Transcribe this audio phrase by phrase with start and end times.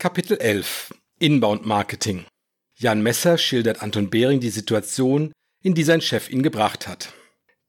[0.00, 2.24] Kapitel 11 Inbound Marketing
[2.74, 5.30] Jan Messer schildert Anton Behring die Situation,
[5.62, 7.12] in die sein Chef ihn gebracht hat.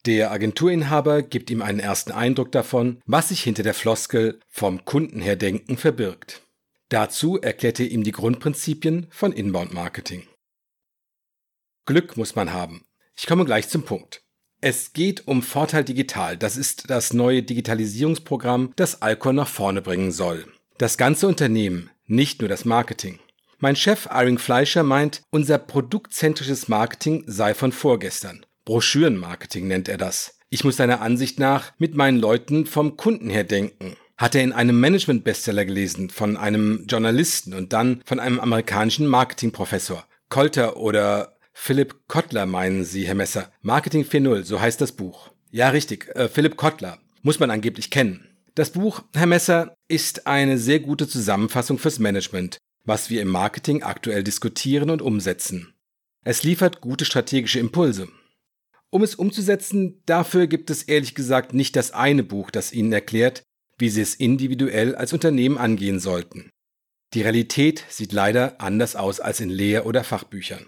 [0.05, 5.19] Der Agenturinhaber gibt ihm einen ersten Eindruck davon, was sich hinter der Floskel vom Kunden
[5.19, 6.41] her denken verbirgt.
[6.87, 10.25] Dazu erklärt er ihm die Grundprinzipien von Inbound Marketing.
[11.85, 12.85] Glück muss man haben.
[13.17, 14.23] Ich komme gleich zum Punkt.
[14.61, 16.37] Es geht um Vorteil Digital.
[16.37, 20.45] Das ist das neue Digitalisierungsprogramm, das Alcon nach vorne bringen soll.
[20.77, 23.19] Das ganze Unternehmen, nicht nur das Marketing.
[23.59, 28.45] Mein Chef Irving Fleischer meint, unser produktzentrisches Marketing sei von vorgestern.
[28.65, 30.37] Broschürenmarketing nennt er das.
[30.49, 33.95] Ich muss seiner Ansicht nach mit meinen Leuten vom Kunden her denken.
[34.17, 40.05] Hat er in einem Management-Bestseller gelesen von einem Journalisten und dann von einem amerikanischen Marketingprofessor.
[40.27, 43.51] Colter oder Philipp Kottler meinen Sie, Herr Messer.
[43.61, 45.31] Marketing 4.0, so heißt das Buch.
[45.49, 46.99] Ja, richtig, äh, Philipp Kottler.
[47.21, 48.30] Muss man angeblich kennen.
[48.53, 53.81] Das Buch, Herr Messer, ist eine sehr gute Zusammenfassung fürs Management, was wir im Marketing
[53.81, 55.73] aktuell diskutieren und umsetzen.
[56.25, 58.09] Es liefert gute strategische Impulse.
[58.89, 63.43] Um es umzusetzen, dafür gibt es ehrlich gesagt nicht das eine Buch, das Ihnen erklärt,
[63.77, 66.49] wie Sie es individuell als Unternehmen angehen sollten.
[67.13, 70.67] Die Realität sieht leider anders aus als in Lehr- oder Fachbüchern.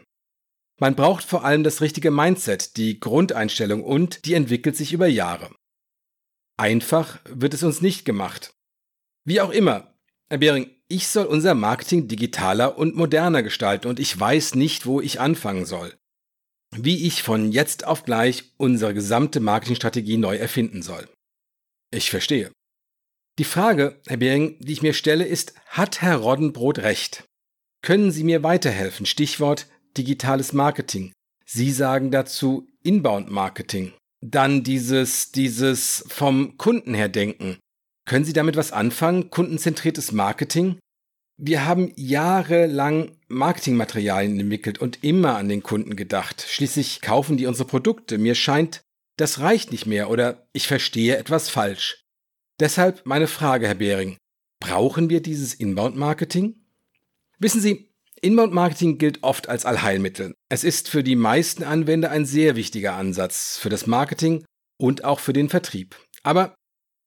[0.80, 5.53] Man braucht vor allem das richtige Mindset, die Grundeinstellung und die entwickelt sich über Jahre.
[6.58, 8.54] Einfach wird es uns nicht gemacht.
[9.26, 9.94] Wie auch immer,
[10.30, 15.02] Herr Behring, ich soll unser Marketing digitaler und moderner gestalten und ich weiß nicht, wo
[15.02, 15.94] ich anfangen soll.
[16.76, 21.08] Wie ich von jetzt auf gleich unsere gesamte Marketingstrategie neu erfinden soll.
[21.92, 22.52] Ich verstehe.
[23.40, 27.24] Die Frage, Herr Behring, die ich mir stelle, ist, hat Herr Roddenbrot recht?
[27.81, 29.06] Können Sie mir weiterhelfen?
[29.06, 31.14] Stichwort digitales Marketing.
[31.46, 33.94] Sie sagen dazu Inbound Marketing.
[34.25, 37.57] Dann dieses, dieses vom Kunden her denken.
[38.05, 39.29] Können Sie damit was anfangen?
[39.29, 40.79] Kundenzentriertes Marketing?
[41.35, 46.45] Wir haben jahrelang Marketingmaterialien entwickelt und immer an den Kunden gedacht.
[46.47, 48.17] Schließlich kaufen die unsere Produkte.
[48.17, 48.81] Mir scheint,
[49.17, 52.06] das reicht nicht mehr oder ich verstehe etwas falsch.
[52.62, 54.16] Deshalb meine Frage, Herr Behring.
[54.62, 56.56] Brauchen wir dieses Inbound-Marketing?
[57.39, 57.93] Wissen Sie,
[58.23, 60.34] Inbound-Marketing gilt oft als Allheilmittel.
[60.50, 64.45] Es ist für die meisten Anwender ein sehr wichtiger Ansatz für das Marketing
[64.79, 65.97] und auch für den Vertrieb.
[66.23, 66.56] Aber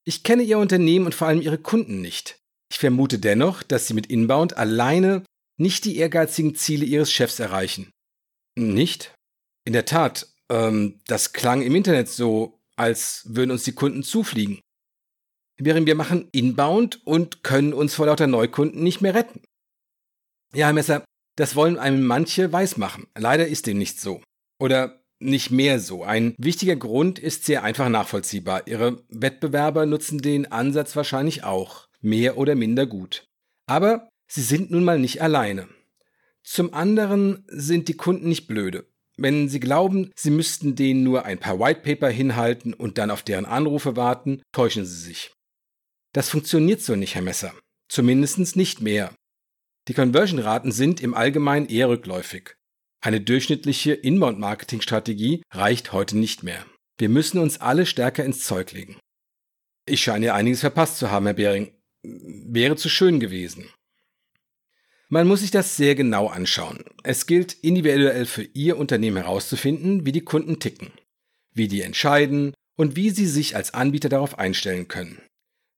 [0.04, 2.38] ich kenne Ihr Unternehmen und vor allem Ihre Kunden nicht.
[2.70, 5.24] Ich vermute dennoch, dass Sie mit Inbound alleine
[5.58, 7.90] nicht die ehrgeizigen Ziele Ihres Chefs erreichen.
[8.54, 9.14] Nicht?
[9.64, 14.60] In der Tat, ähm, das klang im Internet so, als würden uns die Kunden zufliegen.
[15.58, 19.40] Während wir machen Inbound und können uns vor lauter Neukunden nicht mehr retten.
[20.56, 21.04] Ja, Herr Messer,
[21.36, 23.06] das wollen einem manche weismachen.
[23.14, 24.22] Leider ist dem nicht so.
[24.58, 26.02] Oder nicht mehr so.
[26.02, 28.66] Ein wichtiger Grund ist sehr einfach nachvollziehbar.
[28.66, 33.26] Ihre Wettbewerber nutzen den Ansatz wahrscheinlich auch, mehr oder minder gut.
[33.66, 35.68] Aber sie sind nun mal nicht alleine.
[36.42, 38.86] Zum anderen sind die Kunden nicht blöde.
[39.18, 43.44] Wenn sie glauben, sie müssten denen nur ein paar Whitepaper hinhalten und dann auf deren
[43.44, 45.34] Anrufe warten, täuschen sie sich.
[46.14, 47.52] Das funktioniert so nicht, Herr Messer.
[47.90, 49.12] Zumindest nicht mehr.
[49.88, 52.56] Die Conversion-Raten sind im Allgemeinen eher rückläufig.
[53.00, 56.66] Eine durchschnittliche Inbound-Marketing-Strategie reicht heute nicht mehr.
[56.98, 58.96] Wir müssen uns alle stärker ins Zeug legen.
[59.86, 61.72] Ich scheine ja einiges verpasst zu haben, Herr Behring.
[62.02, 63.68] Wäre zu schön gewesen.
[65.08, 66.84] Man muss sich das sehr genau anschauen.
[67.04, 70.90] Es gilt individuell für Ihr Unternehmen herauszufinden, wie die Kunden ticken,
[71.52, 75.22] wie die entscheiden und wie sie sich als Anbieter darauf einstellen können.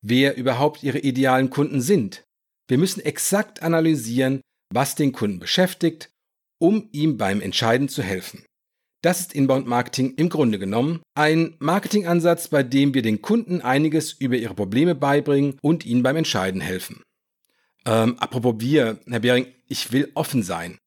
[0.01, 2.25] Wer überhaupt Ihre idealen Kunden sind,
[2.69, 4.41] wir müssen exakt analysieren,
[4.73, 6.11] was den Kunden beschäftigt,
[6.59, 8.45] um ihm beim Entscheiden zu helfen.
[9.03, 14.13] Das ist Inbound Marketing im Grunde genommen ein Marketingansatz, bei dem wir den Kunden einiges
[14.13, 17.03] über ihre Probleme beibringen und ihnen beim Entscheiden helfen.
[17.87, 20.79] Ähm, apropos wir, Herr Behring, ich will offen sein.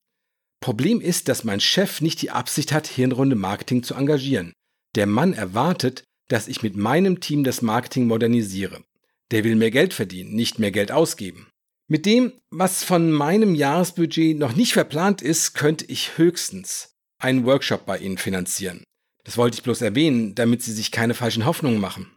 [0.59, 4.53] Problem ist, dass mein Chef nicht die Absicht hat, Hirnrunde Marketing zu engagieren.
[4.95, 8.83] Der Mann erwartet, dass ich mit meinem Team das Marketing modernisiere.
[9.31, 11.47] Der will mehr Geld verdienen, nicht mehr Geld ausgeben.
[11.91, 17.85] Mit dem, was von meinem Jahresbudget noch nicht verplant ist, könnte ich höchstens einen Workshop
[17.85, 18.85] bei Ihnen finanzieren.
[19.25, 22.09] Das wollte ich bloß erwähnen, damit Sie sich keine falschen Hoffnungen machen.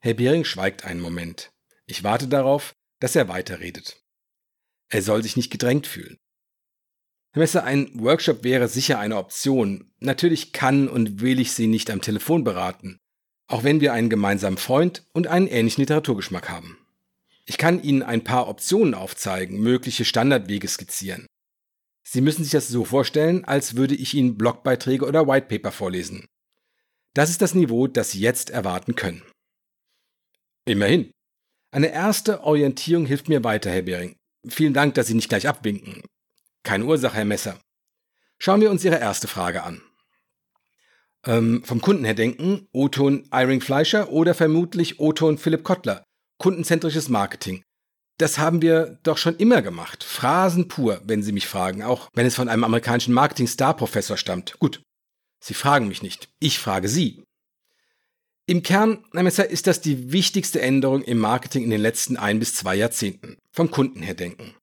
[0.00, 1.50] Herr Behring schweigt einen Moment.
[1.84, 4.02] Ich warte darauf, dass er weiterredet.
[4.88, 6.16] Er soll sich nicht gedrängt fühlen.
[7.34, 9.92] Herr Messer, ein Workshop wäre sicher eine Option.
[10.00, 12.98] Natürlich kann und will ich Sie nicht am Telefon beraten,
[13.46, 16.81] auch wenn wir einen gemeinsamen Freund und einen ähnlichen Literaturgeschmack haben.
[17.52, 21.26] Ich kann Ihnen ein paar Optionen aufzeigen, mögliche Standardwege skizzieren.
[22.02, 26.26] Sie müssen sich das so vorstellen, als würde ich Ihnen Blogbeiträge oder Whitepaper vorlesen.
[27.12, 29.22] Das ist das Niveau, das Sie jetzt erwarten können.
[30.64, 31.10] Immerhin.
[31.70, 34.16] Eine erste Orientierung hilft mir weiter, Herr Behring.
[34.48, 36.00] Vielen Dank, dass Sie nicht gleich abwinken.
[36.62, 37.60] Keine Ursache, Herr Messer.
[38.38, 39.82] Schauen wir uns Ihre erste Frage an.
[41.26, 46.02] Ähm, vom Kunden her denken, O-Ton Iring Fleischer oder vermutlich O-Ton Philipp Kottler.
[46.42, 47.62] Kundenzentrisches Marketing.
[48.18, 50.02] Das haben wir doch schon immer gemacht.
[50.02, 54.58] Phrasen pur, wenn Sie mich fragen, auch wenn es von einem amerikanischen Marketing-Star-Professor stammt.
[54.58, 54.82] Gut.
[55.38, 56.30] Sie fragen mich nicht.
[56.40, 57.22] Ich frage Sie.
[58.46, 62.74] Im Kern, ist das die wichtigste Änderung im Marketing in den letzten ein bis zwei
[62.74, 63.38] Jahrzehnten.
[63.52, 64.56] Vom Kunden her denken.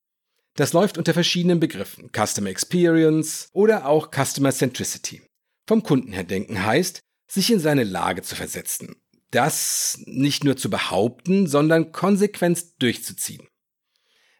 [0.56, 2.10] Das läuft unter verschiedenen Begriffen.
[2.14, 5.22] Customer Experience oder auch Customer Centricity.
[5.66, 7.00] Vom Kunden her denken heißt,
[7.32, 8.98] sich in seine Lage zu versetzen.
[9.32, 13.48] Das nicht nur zu behaupten, sondern konsequent durchzuziehen.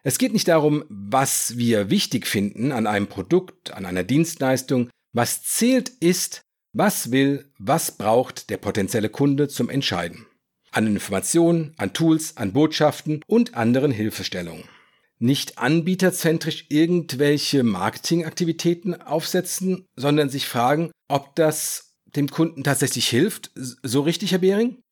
[0.02, 4.88] Es geht nicht darum, was wir wichtig finden an einem Produkt, an einer Dienstleistung.
[5.12, 6.42] Was zählt ist,
[6.72, 10.26] was will, was braucht der potenzielle Kunde zum Entscheiden.
[10.72, 14.64] An Informationen, an Tools, an Botschaften und anderen Hilfestellungen
[15.20, 23.50] nicht anbieterzentrisch irgendwelche Marketingaktivitäten aufsetzen, sondern sich fragen, ob das dem Kunden tatsächlich hilft.
[23.54, 24.82] So richtig, Herr Behring?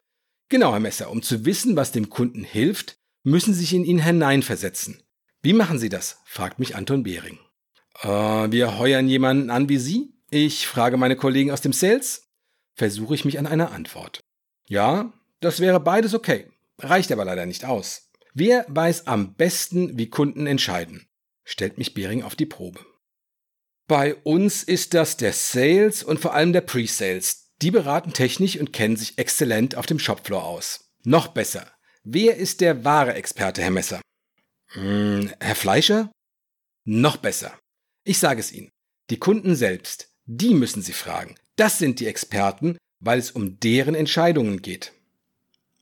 [0.48, 1.10] Genau, Herr Messer.
[1.10, 5.02] Um zu wissen, was dem Kunden hilft, müssen Sie sich in ihn hineinversetzen.
[5.42, 6.20] Wie machen Sie das?
[6.24, 7.38] fragt mich Anton Behring.
[8.02, 10.14] Äh, wir heuern jemanden an wie Sie?
[10.30, 12.28] Ich frage meine Kollegen aus dem Sales.
[12.74, 14.20] Versuche ich mich an einer Antwort.
[14.66, 16.50] Ja, das wäre beides okay.
[16.78, 18.10] Reicht aber leider nicht aus.
[18.34, 21.06] Wer weiß am besten, wie Kunden entscheiden?
[21.44, 22.80] stellt mich Behring auf die Probe.
[23.88, 27.54] Bei uns ist das der Sales und vor allem der Pre-Sales.
[27.62, 30.92] Die beraten technisch und kennen sich exzellent auf dem Shopfloor aus.
[31.04, 31.72] Noch besser.
[32.04, 34.02] Wer ist der wahre Experte, Herr Messer?
[34.72, 36.12] Hm, Herr Fleischer?
[36.84, 37.58] Noch besser.
[38.04, 38.70] Ich sage es Ihnen.
[39.08, 41.36] Die Kunden selbst, die müssen Sie fragen.
[41.56, 44.92] Das sind die Experten, weil es um deren Entscheidungen geht.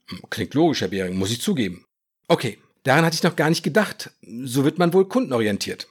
[0.06, 1.84] Hm, klingt logisch, Herr Behring, muss ich zugeben.
[2.28, 4.12] Okay, daran hatte ich noch gar nicht gedacht.
[4.22, 5.88] So wird man wohl kundenorientiert.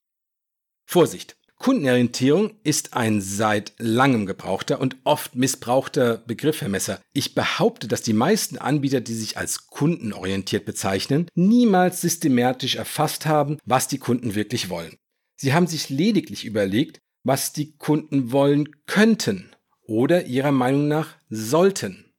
[0.86, 1.36] Vorsicht!
[1.66, 7.02] Kundenorientierung ist ein seit langem gebrauchter und oft missbrauchter Begriff, Herr Messer.
[7.12, 13.58] Ich behaupte, dass die meisten Anbieter, die sich als kundenorientiert bezeichnen, niemals systematisch erfasst haben,
[13.66, 14.96] was die Kunden wirklich wollen.
[15.38, 19.50] Sie haben sich lediglich überlegt, was die Kunden wollen könnten
[19.88, 22.14] oder ihrer Meinung nach sollten.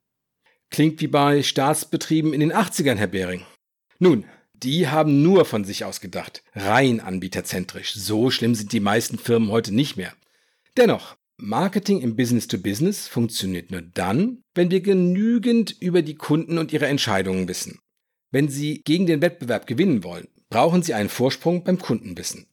[0.70, 3.46] Klingt wie bei Staatsbetrieben in den 80ern, Herr Behring.
[4.00, 4.24] Nun,
[4.62, 7.94] die haben nur von sich aus gedacht, rein anbieterzentrisch.
[7.94, 10.12] So schlimm sind die meisten Firmen heute nicht mehr.
[10.76, 16.56] Dennoch, Marketing im Business to Business funktioniert nur dann, wenn wir genügend über die Kunden
[16.56, 17.78] und ihre Entscheidungen wissen.
[18.30, 22.46] Wenn Sie gegen den Wettbewerb gewinnen wollen, brauchen Sie einen Vorsprung beim Kundenwissen.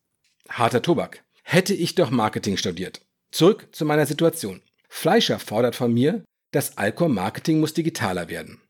[0.49, 1.23] Harter Tobak.
[1.43, 3.01] Hätte ich doch Marketing studiert.
[3.31, 4.61] Zurück zu meiner Situation.
[4.89, 8.61] Fleischer fordert von mir, das Alcor-Marketing muss digitaler werden.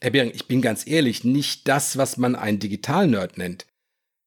[0.00, 3.66] Herr Behring, ich bin ganz ehrlich, nicht das, was man einen Digital-Nerd nennt.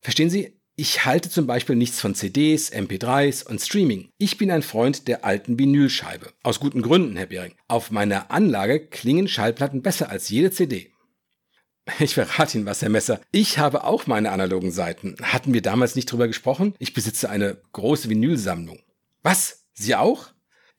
[0.01, 4.11] Verstehen Sie, ich halte zum Beispiel nichts von CDs, MP3s und Streaming.
[4.17, 6.31] Ich bin ein Freund der alten Vinylscheibe.
[6.41, 7.53] Aus guten Gründen, Herr Behring.
[7.67, 10.91] Auf meiner Anlage klingen Schallplatten besser als jede CD.
[11.99, 13.19] Ich verrate Ihnen was, Herr Messer.
[13.31, 15.15] Ich habe auch meine analogen Seiten.
[15.21, 16.75] Hatten wir damals nicht drüber gesprochen?
[16.77, 18.79] Ich besitze eine große Vinylsammlung.
[19.23, 19.65] Was?
[19.73, 20.27] Sie auch?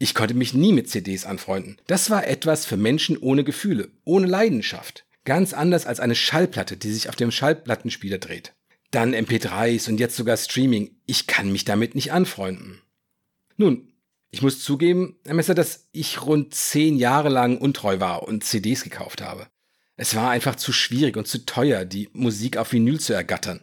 [0.02, 1.76] Ich konnte mich nie mit CDs anfreunden.
[1.86, 5.04] Das war etwas für Menschen ohne Gefühle, ohne Leidenschaft.
[5.26, 8.54] Ganz anders als eine Schallplatte, die sich auf dem Schallplattenspieler dreht.
[8.90, 10.96] Dann MP3s und jetzt sogar Streaming.
[11.04, 12.80] Ich kann mich damit nicht anfreunden.
[13.58, 13.92] Nun,
[14.30, 18.84] ich muss zugeben, Herr Messer, dass ich rund zehn Jahre lang untreu war und CDs
[18.84, 19.48] gekauft habe.
[19.96, 23.60] Es war einfach zu schwierig und zu teuer, die Musik auf Vinyl zu ergattern.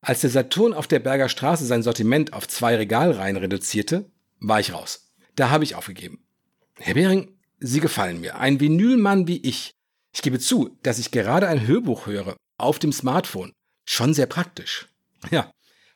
[0.00, 4.72] Als der Saturn auf der Berger Straße sein Sortiment auf zwei Regalreihen reduzierte, war ich
[4.72, 5.11] raus.
[5.36, 6.24] Da habe ich aufgegeben.
[6.78, 7.32] Herr Behring,
[7.64, 8.38] Sie gefallen mir.
[8.38, 9.70] Ein Vinylmann wie ich.
[10.12, 12.36] Ich gebe zu, dass ich gerade ein Hörbuch höre.
[12.58, 13.52] Auf dem Smartphone.
[13.84, 14.88] Schon sehr praktisch.
[15.30, 15.50] Ja.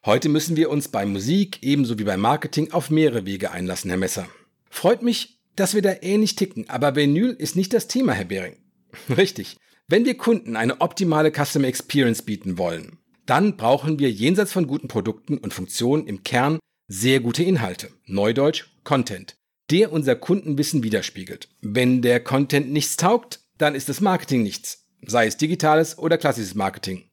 [0.04, 3.98] Heute müssen wir uns bei Musik ebenso wie beim Marketing auf mehrere Wege einlassen, Herr
[3.98, 4.28] Messer.
[4.70, 8.56] Freut mich, dass wir da ähnlich ticken, aber Vinyl ist nicht das Thema, Herr Behring.
[9.16, 9.56] Richtig.
[9.88, 14.86] Wenn wir Kunden eine optimale Customer Experience bieten wollen, dann brauchen wir jenseits von guten
[14.86, 17.90] Produkten und Funktionen im Kern sehr gute Inhalte.
[18.04, 19.36] Neudeutsch Content,
[19.70, 21.48] der unser Kundenwissen widerspiegelt.
[21.60, 26.54] Wenn der Content nichts taugt, dann ist das Marketing nichts, sei es digitales oder klassisches
[26.54, 27.10] Marketing.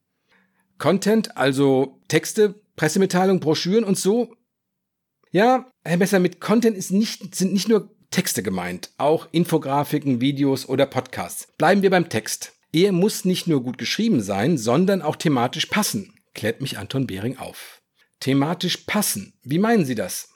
[0.78, 4.36] Content, also Texte, Pressemitteilungen, Broschüren und so.
[5.32, 10.68] Ja, Herr Messer, mit Content ist nicht, sind nicht nur Texte gemeint, auch Infografiken, Videos
[10.68, 11.48] oder Podcasts.
[11.58, 12.52] Bleiben wir beim Text.
[12.72, 17.36] Er muss nicht nur gut geschrieben sein, sondern auch thematisch passen, klärt mich Anton Behring
[17.38, 17.80] auf.
[18.20, 19.34] Thematisch passen.
[19.42, 20.33] Wie meinen Sie das?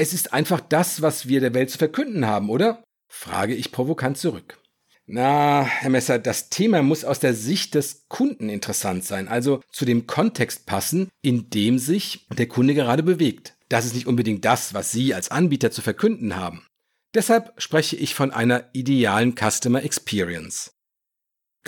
[0.00, 2.82] Es ist einfach das, was wir der Welt zu verkünden haben, oder?
[3.06, 4.58] frage ich provokant zurück.
[5.04, 9.84] Na, Herr Messer, das Thema muss aus der Sicht des Kunden interessant sein, also zu
[9.84, 13.58] dem Kontext passen, in dem sich der Kunde gerade bewegt.
[13.68, 16.66] Das ist nicht unbedingt das, was Sie als Anbieter zu verkünden haben.
[17.12, 20.70] Deshalb spreche ich von einer idealen Customer Experience.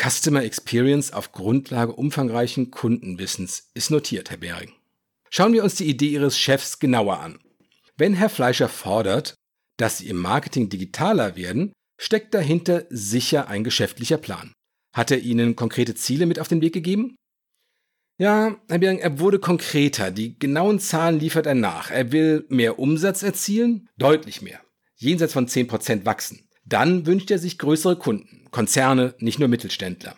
[0.00, 4.72] Customer Experience auf Grundlage umfangreichen Kundenwissens ist notiert, Herr Behring.
[5.28, 7.38] Schauen wir uns die Idee Ihres Chefs genauer an.
[8.02, 9.36] Wenn Herr Fleischer fordert,
[9.78, 14.52] dass Sie im Marketing digitaler werden, steckt dahinter sicher ein geschäftlicher Plan.
[14.92, 17.14] Hat er Ihnen konkrete Ziele mit auf den Weg gegeben?
[18.18, 20.10] Ja, Herr Behring, er wurde konkreter.
[20.10, 21.92] Die genauen Zahlen liefert er nach.
[21.92, 24.58] Er will mehr Umsatz erzielen, deutlich mehr.
[24.96, 26.48] Jenseits von 10% wachsen.
[26.64, 30.16] Dann wünscht er sich größere Kunden, Konzerne, nicht nur Mittelständler.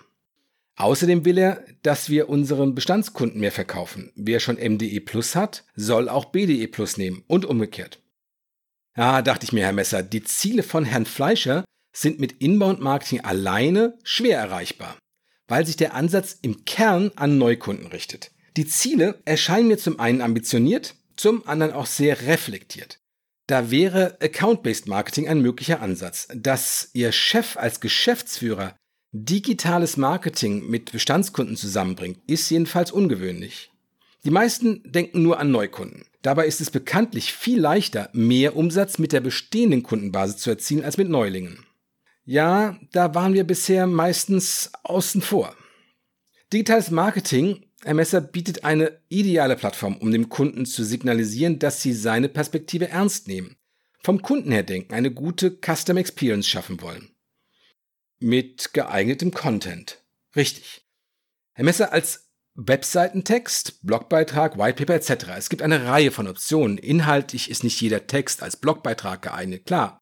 [0.77, 4.11] Außerdem will er, dass wir unseren Bestandskunden mehr verkaufen.
[4.17, 8.01] Wer schon MDE Plus hat, soll auch BDE Plus nehmen und umgekehrt.
[8.97, 11.65] Ja, dachte ich mir, Herr Messer, die Ziele von Herrn Fleischer
[11.95, 14.97] sind mit Inbound-Marketing alleine schwer erreichbar,
[15.47, 18.33] weil sich der Ansatz im Kern an Neukunden richtet.
[18.57, 22.99] Die Ziele erscheinen mir zum einen ambitioniert, zum anderen auch sehr reflektiert.
[23.47, 28.75] Da wäre Account-Based Marketing ein möglicher Ansatz, dass Ihr Chef als Geschäftsführer
[29.17, 33.71] digitales Marketing mit Bestandskunden zusammenbringt, ist jedenfalls ungewöhnlich.
[34.25, 36.05] Die meisten denken nur an Neukunden.
[36.23, 40.97] Dabei ist es bekanntlich viel leichter, mehr Umsatz mit der bestehenden Kundenbasis zu erzielen als
[40.97, 41.65] mit Neulingen.
[42.25, 45.55] Ja, da waren wir bisher meistens außen vor.
[46.53, 51.93] Digitales Marketing Herr Messer bietet eine ideale Plattform, um dem Kunden zu signalisieren, dass sie
[51.93, 53.57] seine Perspektive ernst nehmen,
[54.03, 57.14] vom Kunden her denken, eine gute Custom Experience schaffen wollen.
[58.19, 60.03] Mit geeignetem Content.
[60.37, 60.85] Richtig.
[61.53, 65.27] Herr Messer, als Webseitentext, Blogbeitrag, Whitepaper etc.
[65.37, 66.79] Es gibt eine Reihe von Optionen.
[66.79, 70.01] Inhaltlich ist nicht jeder Text als Blogbeitrag geeignet, klar.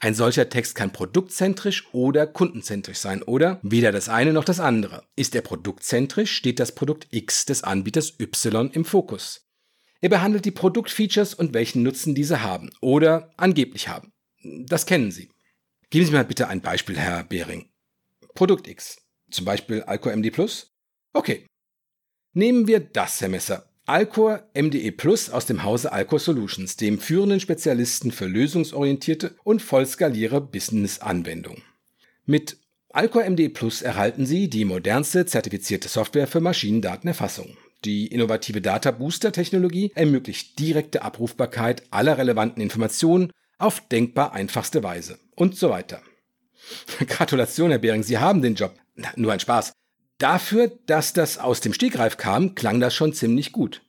[0.00, 5.02] Ein solcher Text kann produktzentrisch oder kundenzentrisch sein oder weder das eine noch das andere.
[5.16, 9.48] Ist er produktzentrisch, steht das Produkt X des Anbieters Y im Fokus.
[10.00, 14.12] Er behandelt die Produktfeatures und welchen Nutzen diese haben oder angeblich haben.
[14.44, 15.30] Das kennen Sie.
[15.90, 17.70] Geben Sie mir bitte ein Beispiel, Herr Behring.
[18.34, 18.98] Produkt X.
[19.30, 20.70] Zum Beispiel Alcor MD Plus?
[21.14, 21.46] Okay.
[22.34, 23.70] Nehmen wir das, Herr Messer.
[23.86, 30.42] Alcor MDE Plus aus dem Hause Alcor Solutions, dem führenden Spezialisten für lösungsorientierte und vollskaliere
[30.42, 31.62] Business-Anwendungen.
[32.26, 32.58] Mit
[32.90, 37.56] Alcor MDE Plus erhalten Sie die modernste zertifizierte Software für Maschinendatenerfassung.
[37.86, 45.18] Die innovative Data Booster Technologie ermöglicht direkte Abrufbarkeit aller relevanten Informationen auf denkbar einfachste Weise
[45.34, 46.02] und so weiter.
[47.06, 48.74] Gratulation, Herr Behring, Sie haben den Job.
[48.94, 49.72] Na, nur ein Spaß.
[50.18, 53.82] Dafür, dass das aus dem Stegreif kam, klang das schon ziemlich gut.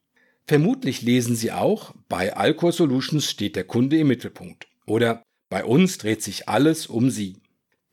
[0.46, 4.68] Vermutlich lesen Sie auch, bei Alcor Solutions steht der Kunde im Mittelpunkt.
[4.86, 7.38] Oder bei uns dreht sich alles um Sie.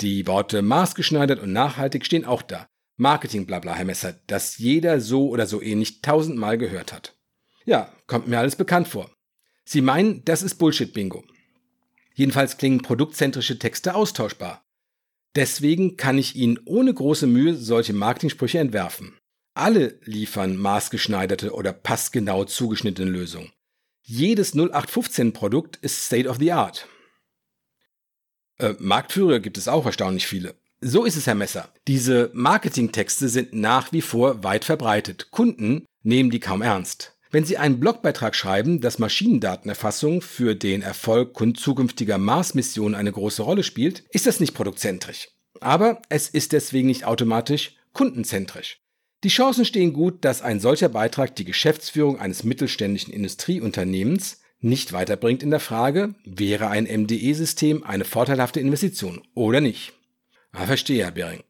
[0.01, 2.67] Die Worte maßgeschneidert und nachhaltig stehen auch da.
[2.99, 7.15] Marketing blabla, Herr Messer, das jeder so oder so ähnlich tausendmal gehört hat.
[7.65, 9.11] Ja, kommt mir alles bekannt vor.
[9.65, 11.25] Sie meinen, das ist Bullshit-Bingo.
[12.17, 14.65] Jedenfalls klingen produktzentrische Texte austauschbar.
[15.35, 19.19] Deswegen kann ich Ihnen ohne große Mühe solche Marketingsprüche entwerfen.
[19.53, 23.53] Alle liefern maßgeschneiderte oder passgenau zugeschnittene Lösungen.
[24.03, 26.89] Jedes 0815-Produkt ist State of the Art.
[28.59, 30.55] Äh, Marktführer gibt es auch erstaunlich viele.
[30.81, 31.71] So ist es, Herr Messer.
[31.87, 35.31] Diese Marketingtexte sind nach wie vor weit verbreitet.
[35.33, 37.16] Kunden nehmen die kaum ernst.
[37.37, 43.63] Wenn Sie einen Blogbeitrag schreiben, dass Maschinendatenerfassung für den Erfolg zukünftiger Mars-Missionen eine große Rolle
[43.63, 45.29] spielt, ist das nicht produktzentrisch.
[45.61, 48.81] Aber es ist deswegen nicht automatisch kundenzentrisch.
[49.23, 55.43] Die Chancen stehen gut, dass ein solcher Beitrag die Geschäftsführung eines mittelständischen Industrieunternehmens nicht weiterbringt
[55.43, 59.93] in der Frage, wäre ein MDE-System eine vorteilhafte Investition oder nicht.
[60.53, 61.43] Ah, verstehe, Herr Bering.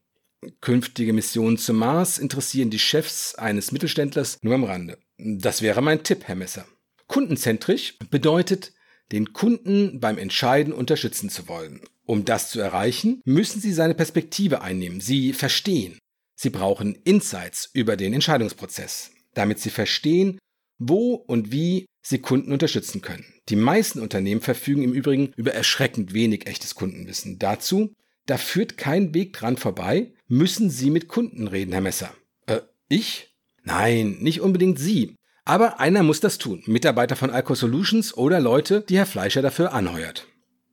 [0.59, 4.97] Künftige Missionen zum Mars interessieren die Chefs eines Mittelständlers nur am Rande.
[5.17, 6.65] Das wäre mein Tipp, Herr Messer.
[7.07, 8.73] Kundenzentrisch bedeutet,
[9.11, 11.81] den Kunden beim Entscheiden unterstützen zu wollen.
[12.05, 15.97] Um das zu erreichen, müssen Sie seine Perspektive einnehmen, Sie verstehen.
[16.35, 20.37] Sie brauchen Insights über den Entscheidungsprozess, damit Sie verstehen,
[20.77, 23.25] wo und wie Sie Kunden unterstützen können.
[23.49, 27.39] Die meisten Unternehmen verfügen im Übrigen über erschreckend wenig echtes Kundenwissen.
[27.39, 27.93] Dazu,
[28.25, 32.13] da führt kein Weg dran vorbei, müssen Sie mit Kunden reden, Herr Messer.
[32.45, 33.36] Äh, ich?
[33.67, 35.15] Nein, nicht unbedingt Sie.
[35.43, 36.63] Aber einer muss das tun.
[36.67, 40.25] Mitarbeiter von Alco Solutions oder Leute, die Herr Fleischer dafür anheuert.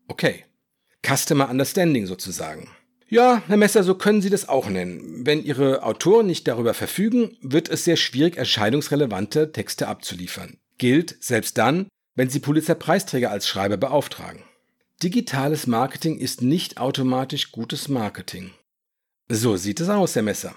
[0.07, 0.45] Okay.
[1.05, 2.69] Customer Understanding sozusagen.
[3.09, 5.27] Ja, Herr Messer, so können Sie das auch nennen.
[5.27, 10.59] Wenn Ihre Autoren nicht darüber verfügen, wird es sehr schwierig, erscheinungsrelevante Texte abzuliefern.
[10.79, 14.43] Gilt selbst dann, wenn Sie Pulitzer-Preisträger als Schreiber beauftragen.
[15.03, 18.53] digitales Marketing ist nicht automatisch gutes Marketing.
[19.29, 20.55] So sieht es aus, Herr Messer.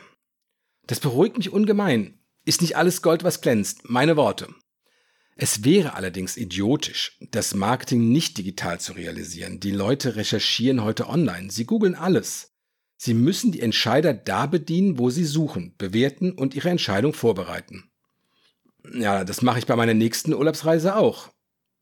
[0.85, 2.16] Das beruhigt mich ungemein.
[2.47, 3.89] Ist nicht alles Gold, was glänzt.
[3.89, 4.47] Meine Worte.
[5.35, 9.59] Es wäre allerdings idiotisch, das Marketing nicht digital zu realisieren.
[9.59, 11.51] Die Leute recherchieren heute online.
[11.51, 12.53] Sie googeln alles.
[12.95, 17.91] Sie müssen die Entscheider da bedienen, wo sie suchen, bewerten und ihre Entscheidung vorbereiten.
[18.93, 21.27] Ja, das mache ich bei meiner nächsten Urlaubsreise auch.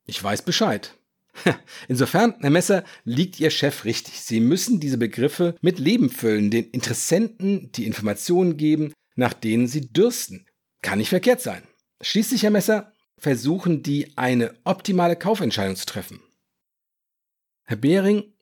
[0.07, 0.97] Ich weiß Bescheid.
[1.87, 4.19] Insofern, Herr Messer, liegt Ihr Chef richtig.
[4.19, 9.81] Sie müssen diese Begriffe mit Leben füllen, den Interessenten die Informationen geben, nach denen sie
[9.81, 10.47] dürsten.
[10.85, 11.63] Kann nicht verkehrt sein.
[11.99, 16.21] Schließlich, Herr Messer, versuchen die eine optimale Kaufentscheidung zu treffen.
[17.63, 18.35] Herr Behring,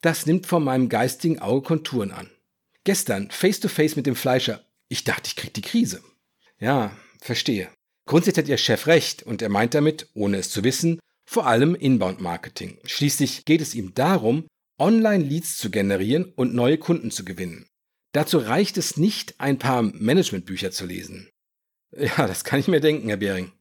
[0.00, 2.30] das nimmt von meinem geistigen Auge Konturen an.
[2.84, 6.00] Gestern, face to face mit dem Fleischer, ich dachte, ich krieg die Krise.
[6.60, 7.68] Ja, verstehe.
[8.06, 11.74] Grundsätzlich hat Ihr Chef recht und er meint damit, ohne es zu wissen, vor allem
[11.74, 12.78] Inbound-Marketing.
[12.84, 14.46] Schließlich geht es ihm darum,
[14.78, 17.66] Online-Leads zu generieren und neue Kunden zu gewinnen.
[18.12, 21.28] Dazu reicht es nicht, ein paar Managementbücher zu lesen.
[21.96, 23.52] Ja, das kann ich mir denken, Herr Behring.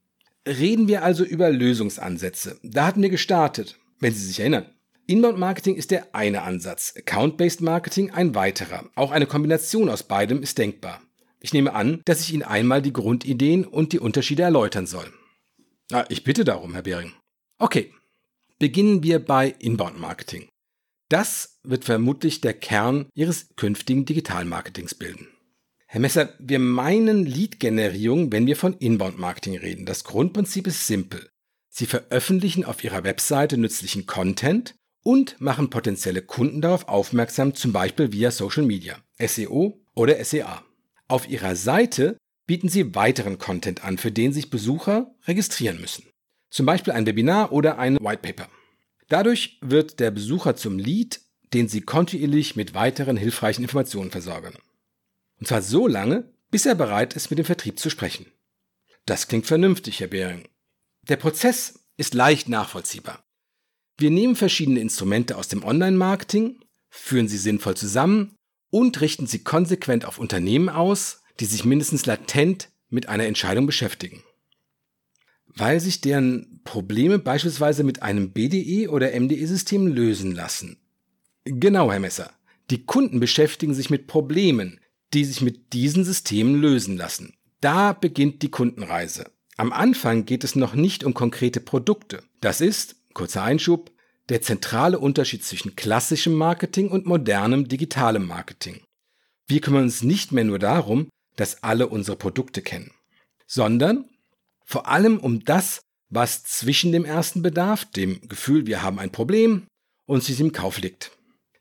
[0.47, 2.59] Reden wir also über Lösungsansätze.
[2.63, 4.65] Da hatten wir gestartet, wenn Sie sich erinnern.
[5.05, 8.89] Inbound Marketing ist der eine Ansatz, Account-Based Marketing ein weiterer.
[8.95, 11.01] Auch eine Kombination aus beidem ist denkbar.
[11.39, 15.11] Ich nehme an, dass ich Ihnen einmal die Grundideen und die Unterschiede erläutern soll.
[15.91, 17.13] Ah, ich bitte darum, Herr Behring.
[17.57, 17.93] Okay,
[18.59, 20.49] beginnen wir bei Inbound Marketing.
[21.09, 25.29] Das wird vermutlich der Kern Ihres künftigen Digitalmarketings bilden.
[25.89, 29.85] Herr Messer, wir meinen Lead-Generierung, wenn wir von Inbound-Marketing reden.
[29.85, 31.29] Das Grundprinzip ist simpel.
[31.69, 38.11] Sie veröffentlichen auf Ihrer Webseite nützlichen Content und machen potenzielle Kunden darauf aufmerksam, zum Beispiel
[38.11, 40.61] via Social Media, SEO oder SEA.
[41.07, 46.03] Auf Ihrer Seite bieten Sie weiteren Content an, für den sich Besucher registrieren müssen.
[46.49, 48.49] Zum Beispiel ein Webinar oder ein White Paper.
[49.07, 51.21] Dadurch wird der Besucher zum Lead,
[51.53, 54.57] den Sie kontinuierlich mit weiteren hilfreichen Informationen versorgen.
[55.39, 58.25] Und zwar so lange, bis er bereit ist, mit dem Vertrieb zu sprechen.
[59.05, 60.47] Das klingt vernünftig, Herr Behring.
[61.03, 63.23] Der Prozess ist leicht nachvollziehbar.
[63.97, 68.35] Wir nehmen verschiedene Instrumente aus dem Online-Marketing, führen sie sinnvoll zusammen
[68.69, 74.23] und richten sie konsequent auf Unternehmen aus, die sich mindestens latent mit einer Entscheidung beschäftigen
[75.57, 80.77] weil sich deren Probleme beispielsweise mit einem BDE oder MDE-System lösen lassen.
[81.45, 82.31] Genau, Herr Messer.
[82.69, 84.79] Die Kunden beschäftigen sich mit Problemen,
[85.13, 87.33] die sich mit diesen Systemen lösen lassen.
[87.61, 89.31] Da beginnt die Kundenreise.
[89.57, 92.23] Am Anfang geht es noch nicht um konkrete Produkte.
[92.41, 93.91] Das ist, kurzer Einschub,
[94.29, 98.81] der zentrale Unterschied zwischen klassischem Marketing und modernem digitalem Marketing.
[99.47, 102.91] Wir kümmern uns nicht mehr nur darum, dass alle unsere Produkte kennen,
[103.47, 104.09] sondern
[104.65, 109.65] vor allem um das, was zwischen dem ersten Bedarf, dem Gefühl, wir haben ein Problem,
[110.05, 111.11] und diesem Kauf liegt.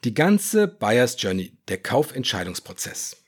[0.05, 3.25] Die ganze Buyer's Journey, der Kaufentscheidungsprozess.